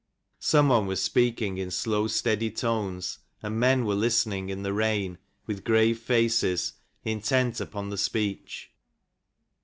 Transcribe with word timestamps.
Some 0.39 0.69
one 0.69 0.87
was 0.87 0.99
speaking 0.99 1.59
in 1.59 1.69
slow, 1.69 2.07
steady 2.07 2.49
tones, 2.49 3.19
and 3.43 3.59
men 3.59 3.85
were 3.85 3.93
listening, 3.93 4.49
in 4.49 4.63
the 4.63 4.73
rain, 4.73 5.19
with 5.45 5.63
grave 5.63 5.99
faces, 5.99 6.73
intent 7.03 7.61
upon 7.61 7.91
the 7.91 7.99
speech. 7.99 8.71